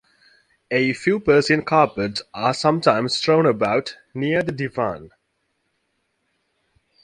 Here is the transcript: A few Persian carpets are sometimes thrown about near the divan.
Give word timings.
A 0.71 0.93
few 0.93 1.19
Persian 1.19 1.61
carpets 1.61 2.23
are 2.33 2.55
sometimes 2.55 3.21
thrown 3.21 3.45
about 3.45 3.97
near 4.15 4.41
the 4.41 4.51
divan. 4.51 5.11